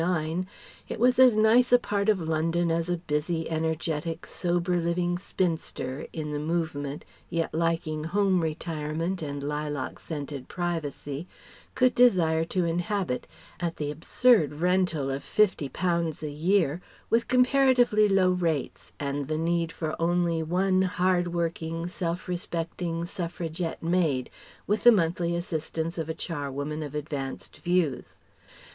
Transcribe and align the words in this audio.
it 0.89 0.97
was 0.99 1.19
as 1.19 1.35
nice 1.35 1.71
a 1.71 1.77
part 1.77 2.09
of 2.09 2.19
London 2.19 2.71
as 2.71 2.89
a 2.89 2.97
busy, 2.97 3.47
energetic, 3.51 4.25
sober 4.25 4.77
living 4.77 5.15
spinster, 5.19 6.07
in 6.11 6.31
the 6.31 6.39
movement, 6.39 7.05
yet 7.29 7.53
liking 7.53 8.05
home 8.05 8.41
retirement 8.41 9.21
and 9.21 9.43
lilac 9.43 9.99
scented 9.99 10.47
privacy 10.47 11.27
could 11.75 11.93
desire 11.93 12.43
to 12.43 12.65
inhabit, 12.65 13.27
at 13.59 13.77
the 13.77 13.91
absurd 13.91 14.53
rental 14.55 15.11
of 15.11 15.23
fifty 15.23 15.69
pounds 15.69 16.23
a 16.23 16.31
year, 16.31 16.81
with 17.11 17.27
comparatively 17.27 18.09
low 18.09 18.31
rates, 18.31 18.93
and 18.99 19.27
the 19.27 19.37
need 19.37 19.71
for 19.71 19.95
only 20.01 20.41
one 20.41 20.81
hard 20.81 21.27
working, 21.31 21.87
self 21.87 22.27
respecting 22.27 23.05
Suffragette 23.05 23.83
maid, 23.83 24.31
with 24.65 24.81
the 24.83 24.91
monthly 24.91 25.35
assistance 25.35 25.99
of 25.99 26.09
a 26.09 26.15
charwoman 26.15 26.81
of 26.81 26.95
advanced 26.95 27.57
views. 27.57 28.17